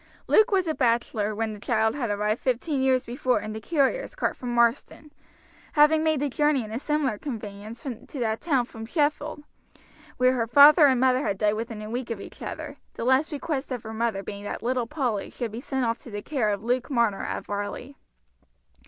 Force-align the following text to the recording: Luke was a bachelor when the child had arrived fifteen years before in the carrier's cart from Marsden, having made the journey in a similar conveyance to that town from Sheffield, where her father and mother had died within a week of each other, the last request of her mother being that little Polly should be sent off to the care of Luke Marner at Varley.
Luke 0.25 0.49
was 0.49 0.65
a 0.67 0.73
bachelor 0.73 1.35
when 1.35 1.53
the 1.53 1.59
child 1.59 1.93
had 1.93 2.09
arrived 2.09 2.41
fifteen 2.41 2.81
years 2.81 3.05
before 3.05 3.39
in 3.39 3.53
the 3.53 3.61
carrier's 3.61 4.15
cart 4.15 4.35
from 4.35 4.49
Marsden, 4.51 5.11
having 5.73 6.03
made 6.03 6.21
the 6.21 6.27
journey 6.27 6.63
in 6.63 6.71
a 6.71 6.79
similar 6.79 7.19
conveyance 7.19 7.83
to 7.83 8.19
that 8.19 8.41
town 8.41 8.65
from 8.65 8.87
Sheffield, 8.87 9.43
where 10.17 10.33
her 10.33 10.47
father 10.47 10.87
and 10.87 10.99
mother 10.99 11.21
had 11.27 11.37
died 11.37 11.53
within 11.53 11.83
a 11.83 11.89
week 11.91 12.09
of 12.09 12.19
each 12.19 12.41
other, 12.41 12.77
the 12.95 13.05
last 13.05 13.31
request 13.31 13.71
of 13.71 13.83
her 13.83 13.93
mother 13.93 14.23
being 14.23 14.43
that 14.43 14.63
little 14.63 14.87
Polly 14.87 15.29
should 15.29 15.51
be 15.51 15.61
sent 15.61 15.85
off 15.85 15.99
to 15.99 16.09
the 16.09 16.23
care 16.23 16.49
of 16.49 16.63
Luke 16.63 16.89
Marner 16.89 17.23
at 17.23 17.45
Varley. 17.45 17.95